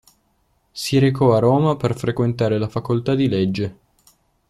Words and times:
Si 0.71 0.97
recò 0.97 1.35
a 1.35 1.37
Roma 1.37 1.75
per 1.75 1.95
frequentare 1.95 2.57
la 2.57 2.67
facoltà 2.67 3.13
di 3.13 3.29
Legge. 3.29 3.77